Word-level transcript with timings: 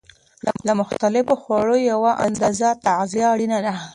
له 0.65 0.73
مختلفو 0.81 1.33
خوړو 1.41 1.75
یوه 1.91 2.11
اندازه 2.27 2.69
تغذیه 2.85 3.25
اړینه 3.33 3.59
ده. 3.65 3.73